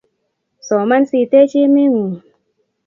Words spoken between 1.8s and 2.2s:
ng'uung